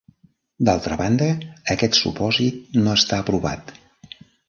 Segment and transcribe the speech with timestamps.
[0.69, 1.27] D'altra banda,
[1.77, 3.79] aquest supòsit no està aprovat.